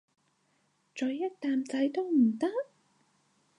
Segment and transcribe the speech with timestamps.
[0.95, 2.47] 咀一啖仔都唔得？